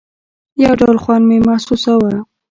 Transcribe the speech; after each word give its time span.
يو 0.63 0.73
ډول 0.79 0.97
خوند 1.03 1.23
مې 1.29 1.37
محسوساوه. 1.47 2.13